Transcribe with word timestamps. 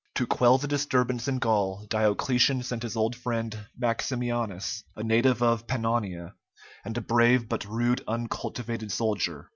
To 0.15 0.25
quell 0.25 0.57
the 0.57 0.67
disturbance 0.67 1.27
in 1.27 1.37
Gaul, 1.37 1.85
Diocletian 1.87 2.63
sent 2.63 2.81
his 2.81 2.95
old 2.95 3.15
friend 3.15 3.67
Maximianus, 3.79 4.83
a 4.95 5.03
native 5.03 5.43
of 5.43 5.67
Pannonia, 5.67 6.33
and 6.83 6.97
a 6.97 7.01
brave 7.01 7.47
but 7.47 7.65
rude 7.65 8.01
uncultivated 8.07 8.91
soldier. 8.91 9.49